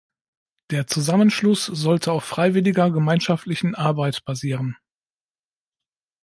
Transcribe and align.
Der 0.71 0.87
Zusammenschluss 0.87 1.67
sollte 1.67 2.11
auf 2.11 2.23
freiwilliger 2.25 2.89
gemeinschaftlichen 2.89 3.75
Arbeit 3.75 4.25
basieren. 4.25 4.75